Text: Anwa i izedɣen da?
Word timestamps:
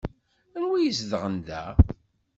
Anwa 0.55 0.77
i 0.79 0.87
izedɣen 0.89 1.35
da? 1.47 1.63